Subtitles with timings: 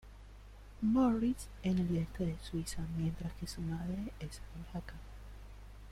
[0.81, 4.95] Moritz en el este de Suiza, mientras que su madre es polaca.